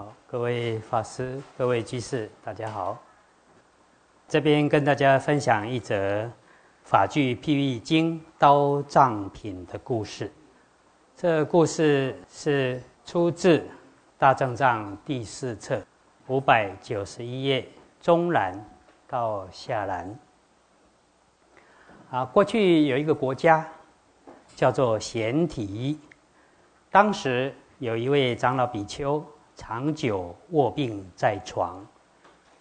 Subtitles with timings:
[0.00, 2.96] 好，各位法师、各位居士，大家好。
[4.26, 6.26] 这边跟大家分享一则
[6.84, 10.32] 法句譬喻经刀杖品的故事。
[11.14, 13.58] 这故事是出自
[14.16, 15.84] 《大正藏》第四册
[16.28, 17.68] 五百九十一页
[18.00, 18.58] 中栏
[19.06, 20.18] 到下栏。
[22.10, 23.68] 啊，过去有一个国家
[24.56, 26.00] 叫做咸提，
[26.90, 29.22] 当时有一位长老比丘。
[29.60, 31.86] 长久卧病在床，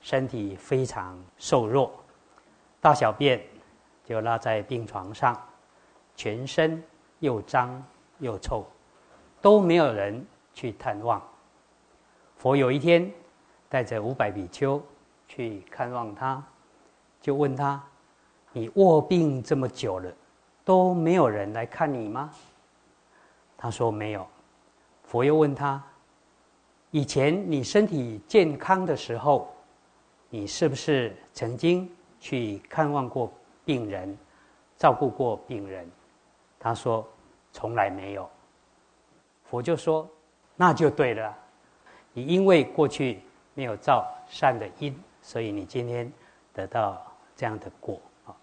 [0.02, 1.94] 身体非常瘦弱，
[2.82, 3.42] 大小便
[4.04, 5.42] 就拉在病床上，
[6.14, 6.84] 全身
[7.20, 7.82] 又脏
[8.18, 8.66] 又臭，
[9.42, 11.26] 都没有人去探望。
[12.36, 13.10] 佛有一天
[13.70, 14.80] 带着五百比丘
[15.26, 16.44] 去看望他，
[17.22, 17.82] 就问他
[18.52, 20.12] ：“你卧病这么久了，
[20.66, 22.30] 都没有人来看你吗？”
[23.58, 24.28] 他说：“没有。”
[25.08, 25.82] 佛又问他。
[26.92, 29.48] 以前你身体健康的时候，
[30.30, 31.88] 你是不是曾经
[32.20, 33.32] 去看望过
[33.64, 34.18] 病人，
[34.76, 35.88] 照顾过病人？
[36.60, 37.08] 他说
[37.52, 38.28] 从来没有。
[39.46, 40.10] 佛就说
[40.56, 41.38] 那就对了，
[42.12, 43.22] 你因为过去
[43.54, 46.12] 没有造善的因，所以你今天
[46.54, 47.00] 得到
[47.36, 48.36] 这样的果啊。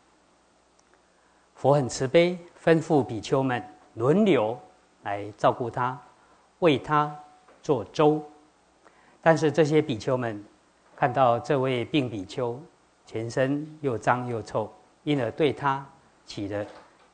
[1.56, 3.60] 佛很慈悲，吩咐比丘们
[3.94, 4.56] 轮流
[5.02, 6.00] 来照顾他，
[6.60, 7.12] 为他
[7.60, 8.22] 做粥。
[9.26, 10.40] 但是这些比丘们
[10.94, 12.62] 看到这位病比丘
[13.04, 15.84] 全身又脏又臭，因而对他
[16.24, 16.64] 起了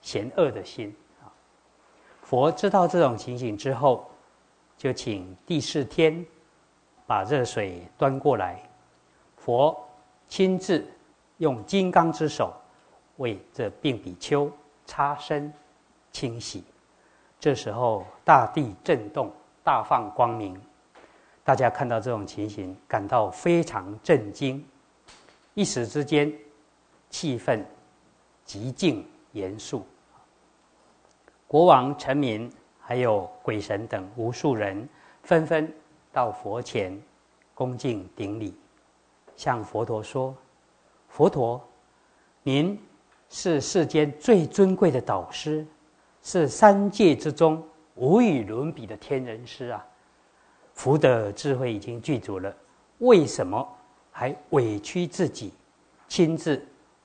[0.02, 0.94] 嫌恶的心。
[2.20, 4.10] 佛知道这种情形之后，
[4.76, 6.22] 就请第四天
[7.06, 8.62] 把热水端过来，
[9.38, 9.74] 佛
[10.28, 10.86] 亲自
[11.38, 12.52] 用金刚之手
[13.16, 14.52] 为这病比丘
[14.84, 15.50] 擦身
[16.10, 16.62] 清洗。
[17.40, 19.32] 这时候大地震动，
[19.64, 20.60] 大放光明。
[21.44, 24.64] 大家看到这种情形，感到非常震惊，
[25.54, 26.32] 一时之间，
[27.10, 27.62] 气氛
[28.44, 29.84] 极尽严肃。
[31.48, 32.50] 国王、臣民
[32.80, 34.88] 还有鬼神等无数人，
[35.22, 35.70] 纷纷
[36.12, 36.96] 到佛前
[37.54, 38.56] 恭敬顶礼，
[39.36, 40.34] 向佛陀说
[41.10, 41.60] ：“佛陀，
[42.42, 42.80] 您
[43.28, 45.66] 是世间最尊贵的导师，
[46.22, 47.62] 是三界之中
[47.96, 49.84] 无与伦比的天人师啊！”
[50.82, 52.52] 福德智慧已经具足了，
[52.98, 53.64] 为什么
[54.10, 55.52] 还委屈自己，
[56.08, 56.60] 亲自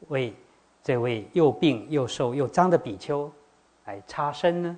[0.07, 0.33] 为
[0.81, 3.31] 这位又病又瘦又脏的比丘
[3.85, 4.77] 来擦身呢？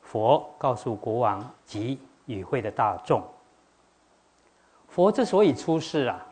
[0.00, 3.20] 佛告诉国王及与会的大众：
[4.86, 6.24] 佛之所以出世啊，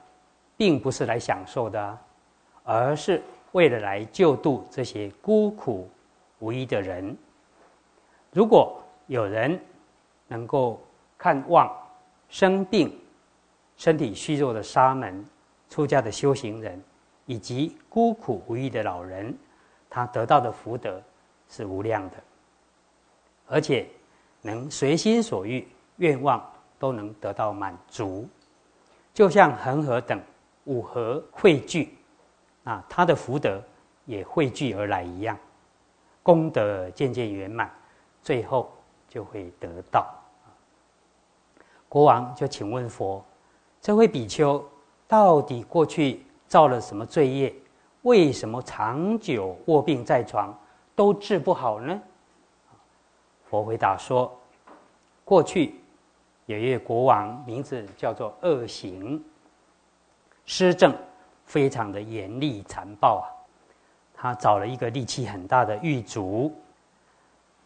[0.56, 1.98] 并不是来享受的，
[2.62, 3.20] 而是
[3.50, 5.90] 为了来救度这些孤苦
[6.38, 7.16] 无依的人。
[8.30, 9.60] 如果有人，
[10.28, 10.80] 能够
[11.22, 11.72] 看望
[12.28, 13.00] 生病、
[13.76, 15.24] 身体虚弱的沙门、
[15.68, 16.82] 出家的修行人，
[17.26, 19.32] 以及孤苦无依的老人，
[19.88, 21.00] 他得到的福德
[21.48, 22.16] 是无量的，
[23.46, 23.86] 而且
[24.40, 25.64] 能随心所欲，
[25.98, 26.44] 愿望
[26.76, 28.28] 都能得到满足，
[29.14, 30.20] 就像恒河等
[30.64, 31.96] 五河汇聚，
[32.64, 33.62] 啊，他的福德
[34.06, 35.38] 也汇聚而来一样，
[36.20, 37.72] 功德渐渐圆满，
[38.24, 38.76] 最后
[39.08, 40.12] 就会得到。
[41.92, 43.22] 国王就请问佛
[43.78, 44.64] ：“这位比丘
[45.06, 47.54] 到底过去造了什么罪业？
[48.00, 50.58] 为什么长久卧病在床
[50.96, 52.00] 都治不好呢？”
[53.44, 54.34] 佛回答说
[55.22, 55.74] ：“过去
[56.46, 59.22] 有一位国王，名字叫做恶行，
[60.46, 60.96] 施政
[61.44, 63.28] 非常的严厉残暴啊。
[64.14, 66.50] 他找了一个力气很大的狱卒，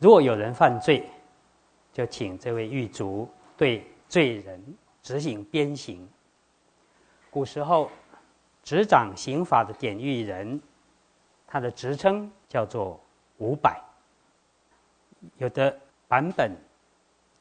[0.00, 1.09] 如果有人犯罪，
[1.92, 4.62] 就请这位狱卒对。”罪人
[5.02, 6.08] 执行鞭刑。
[7.30, 7.90] 古时候，
[8.62, 10.60] 执掌刑法的典狱人，
[11.46, 13.00] 他的职称叫做
[13.38, 13.80] 五百。
[15.38, 15.76] 有的
[16.08, 16.52] 版本，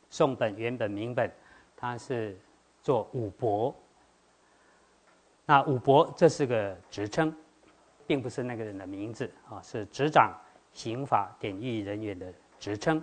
[0.09, 1.31] 宋本、原本、明本，
[1.77, 2.37] 他是
[2.81, 3.73] 做五伯。
[5.45, 7.33] 那五伯这是个职称，
[8.07, 10.33] 并不是那个人的名字啊，是执掌
[10.73, 13.01] 刑法典狱人员的职称。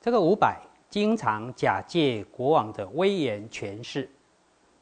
[0.00, 0.60] 这个五百。
[0.94, 4.08] 经常假借国王的威严权势，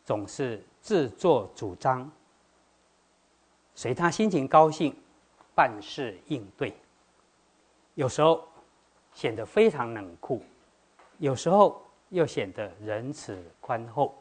[0.05, 2.07] 总是自作主张，
[3.75, 4.95] 随他心情高兴，
[5.55, 6.77] 办事应对。
[7.95, 8.47] 有时候
[9.15, 10.43] 显得非常冷酷，
[11.17, 14.15] 有时候又显得仁慈宽厚。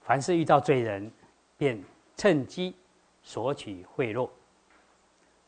[0.00, 1.08] 凡是遇到罪人，
[1.56, 1.80] 便
[2.16, 2.74] 趁机
[3.22, 4.28] 索取贿赂。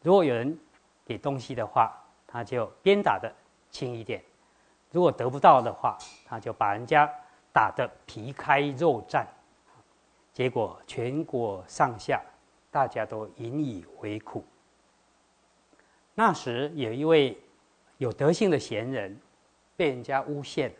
[0.02, 0.56] 如果有人
[1.04, 1.92] 给东西的话，
[2.28, 3.28] 他就鞭打的
[3.72, 4.22] 轻一点。
[4.90, 7.08] 如果得不到的话，他就把人家
[7.52, 9.24] 打得皮开肉绽。
[10.32, 12.20] 结果全国上下
[12.70, 14.44] 大家都引以为苦。
[16.14, 17.38] 那时有一位
[17.98, 19.16] 有德性的贤人
[19.76, 20.72] 被人家诬陷，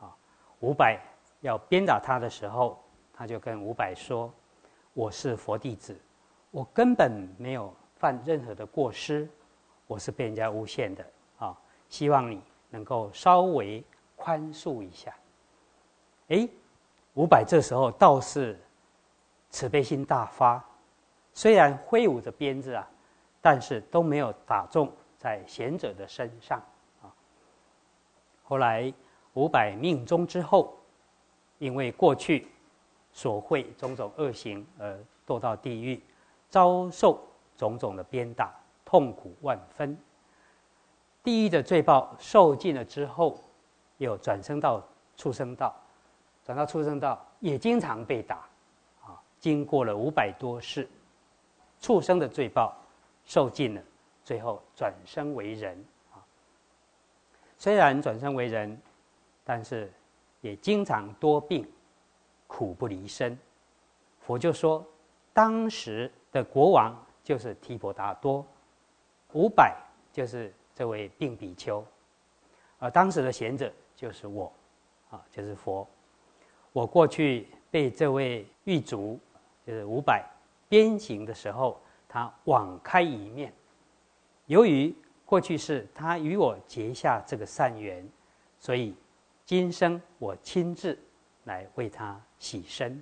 [0.00, 0.14] 啊，
[0.60, 0.98] 伍佰
[1.40, 2.82] 要鞭打他的时候，
[3.12, 4.32] 他就跟伍佰说
[4.94, 5.96] ：“我是佛弟子，
[6.50, 9.28] 我根本没有犯任何的过失，
[9.86, 11.04] 我是被人家诬陷的
[11.38, 11.56] 啊，
[11.88, 13.84] 希望你能够稍微
[14.16, 15.14] 宽恕一下。”
[16.28, 16.48] 哎，
[17.14, 18.58] 伍佰这时候倒是。
[19.52, 20.64] 慈悲心大发，
[21.34, 22.88] 虽然挥舞着鞭子啊，
[23.40, 24.88] 但是都没有打中
[25.18, 26.62] 在贤者的身上
[27.02, 27.10] 啊。
[28.44, 28.94] 后来
[29.34, 30.78] 五百命中之后，
[31.58, 32.46] 因为过去
[33.12, 34.96] 所会种种恶行而
[35.26, 36.00] 堕到地狱，
[36.48, 37.20] 遭受
[37.56, 39.98] 种种的鞭打，痛苦万分。
[41.22, 43.38] 地狱的罪报受尽了之后，
[43.98, 44.82] 又转生到
[45.16, 45.74] 畜生道，
[46.44, 48.36] 转到畜生道也经常被打。
[49.02, 50.88] 啊经过了五百多世，
[51.80, 52.76] 畜生的罪报
[53.24, 53.82] 受尽了，
[54.22, 55.82] 最后转生为人
[56.12, 56.20] 啊。
[57.56, 58.78] 虽然转生为人，
[59.44, 59.90] 但是
[60.42, 61.66] 也经常多病，
[62.46, 63.38] 苦不离身。
[64.20, 64.86] 佛就说，
[65.32, 66.94] 当时的国王
[67.24, 68.44] 就是提婆达多，
[69.32, 69.74] 五百
[70.12, 71.84] 就是这位病比丘，
[72.78, 74.52] 而当时的贤者就是我，
[75.10, 75.86] 啊，就是佛。
[76.72, 79.18] 我过去被这位狱卒。
[79.66, 80.24] 就是五百
[80.68, 83.52] 鞭刑的时候，他网开一面。
[84.46, 84.92] 由于
[85.24, 88.04] 过去是他与我结下这个善缘，
[88.58, 88.96] 所以
[89.44, 90.98] 今生我亲自
[91.44, 93.00] 来为他洗身。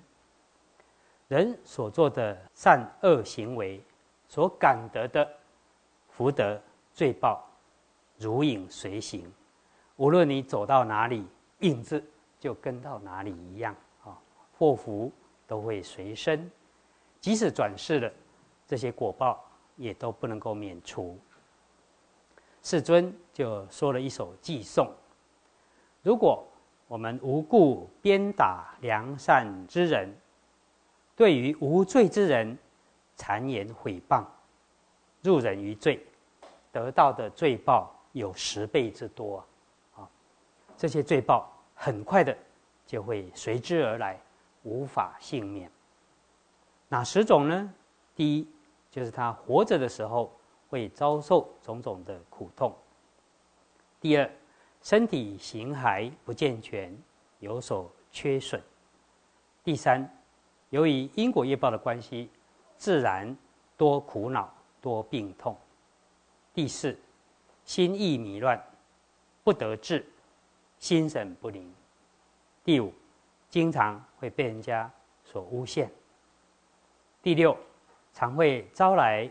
[1.28, 3.80] 人所做的善恶行为，
[4.26, 5.26] 所感得的
[6.10, 6.60] 福德
[6.92, 7.47] 罪报，
[8.18, 9.32] 如影随形。
[9.96, 11.26] 无论你走到哪里，
[11.60, 12.04] 影子
[12.38, 13.74] 就跟到哪里一样
[14.04, 14.18] 啊，
[14.58, 15.10] 祸福。
[15.48, 16.50] 都会随身，
[17.22, 18.12] 即使转世了，
[18.66, 19.42] 这些果报
[19.76, 21.18] 也都不能够免除。
[22.62, 24.92] 世尊就说了一首偈颂：
[26.02, 26.46] 如果
[26.86, 30.14] 我们无故鞭打良善之人，
[31.16, 32.58] 对于无罪之人
[33.16, 34.22] 谗言毁谤，
[35.22, 36.06] 入人于罪，
[36.70, 39.44] 得到的罪报有十倍之多
[39.96, 40.08] 啊！
[40.76, 42.36] 这些罪报很快的
[42.86, 44.20] 就会随之而来。
[44.64, 45.70] 无法幸免。
[46.88, 47.72] 哪十种呢？
[48.14, 48.48] 第一，
[48.90, 50.30] 就是他活着的时候
[50.68, 52.70] 会遭受种种的苦痛；
[53.98, 54.30] 第二，
[54.82, 56.94] 身体形骸不健全，
[57.38, 58.60] 有所缺损；
[59.64, 60.06] 第三，
[60.70, 62.28] 由于因果业报的关系，
[62.76, 63.34] 自然
[63.76, 65.54] 多苦恼、多病痛；
[66.52, 66.98] 第四，
[67.68, 68.58] 心意迷乱，
[69.44, 70.02] 不得志，
[70.78, 71.70] 心神不宁；
[72.64, 72.90] 第五。
[73.50, 74.90] 经常会被人家
[75.24, 75.90] 所诬陷。
[77.22, 77.56] 第六，
[78.12, 79.30] 常会招来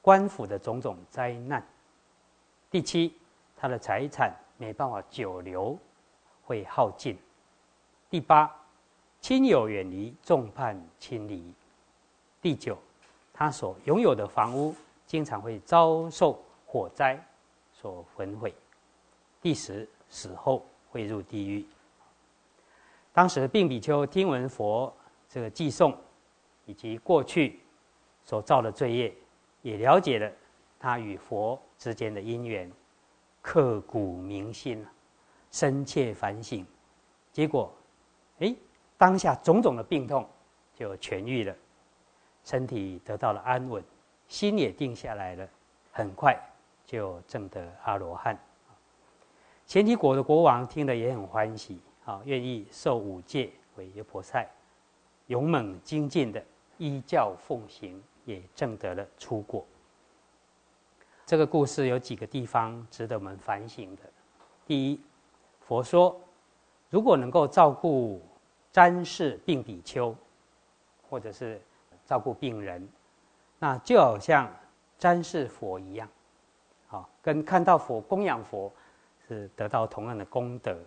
[0.00, 1.64] 官府的种种灾难。
[2.68, 3.14] 第七，
[3.56, 5.76] 他的财产没办法久留，
[6.44, 7.16] 会耗尽。
[8.08, 8.48] 第八，
[9.20, 11.52] 亲友远离，众叛亲离。
[12.40, 12.78] 第九，
[13.32, 17.20] 他所拥有的房屋经常会遭受火灾
[17.80, 18.52] 所焚毁。
[19.40, 21.64] 第十，死后会入地狱。
[23.12, 24.92] 当时，病比丘听闻佛
[25.28, 25.96] 这个寄送，
[26.66, 27.60] 以及过去
[28.24, 29.14] 所造的罪业，
[29.62, 30.30] 也了解了
[30.78, 32.70] 他与佛之间的因缘，
[33.40, 34.84] 刻骨铭心
[35.50, 36.66] 深切反省，
[37.32, 37.72] 结果，
[38.40, 38.54] 哎，
[38.96, 40.28] 当下种种的病痛
[40.74, 41.54] 就痊愈了，
[42.42, 43.82] 身体得到了安稳，
[44.26, 45.48] 心也定下来了，
[45.92, 46.36] 很快
[46.88, 48.36] 就证得阿罗汉。
[49.66, 51.80] 前提国的国王听了也很欢喜。
[52.04, 54.48] 啊，愿意受五戒为优婆塞，
[55.26, 56.42] 勇猛精进的
[56.78, 59.62] 依教奉行，也证得了出果。
[61.26, 64.02] 这个故事有几个地方值得我们反省的。
[64.66, 64.98] 第一，
[65.60, 66.18] 佛说，
[66.88, 68.22] 如果能够照顾
[68.72, 70.16] 瞻视病比丘，
[71.10, 71.60] 或者是
[72.06, 72.88] 照顾病人，
[73.58, 74.50] 那就好像
[74.98, 76.08] 瞻视佛一样，
[76.88, 78.72] 啊，跟看到佛供养佛
[79.26, 80.78] 是得到同样的功德。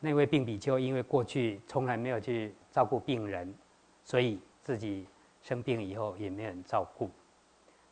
[0.00, 3.54] 那位病比丘因为过去从来没有去照顾病人，
[4.04, 5.06] 所以自己
[5.42, 7.08] 生病以后也没人照顾。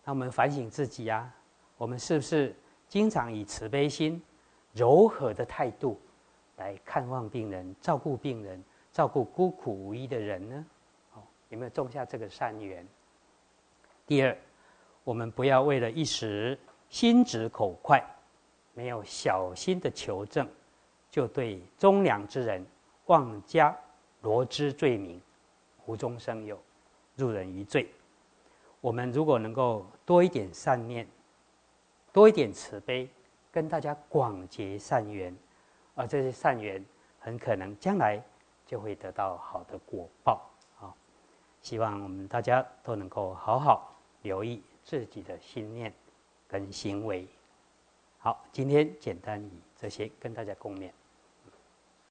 [0.05, 1.33] 那我们反省自己啊，
[1.77, 2.55] 我们是不是
[2.89, 4.21] 经常以慈悲心、
[4.73, 6.01] 柔和的态度
[6.57, 8.61] 来看望病人、照顾病人、
[8.93, 10.67] 照顾孤苦无依的人呢？
[11.51, 12.87] 有没有种下这个善缘？
[14.07, 14.37] 第二，
[15.05, 16.59] 我们不要为了一时
[16.91, 18.05] 心直口快，
[18.75, 20.47] 没有小心的求证，
[21.09, 22.67] 就对忠良之人
[23.07, 23.75] 妄加
[24.23, 25.21] 罗织罪名，
[25.87, 26.61] 无中生有，
[27.15, 27.89] 入人于罪。
[28.81, 31.07] 我们如果能够多一点善念，
[32.13, 33.09] 多一点慈悲，
[33.53, 35.35] 跟大家广结善缘，
[35.95, 36.85] 而这些善缘
[37.21, 38.21] 很可能将来
[38.67, 40.41] 就会得到好的果报
[40.81, 40.93] 啊！
[41.63, 45.93] 希望我们大家都能够好好留意自己的心念
[46.51, 47.27] 跟行为。
[48.19, 50.91] 好，今天简单以这些跟大家共勉。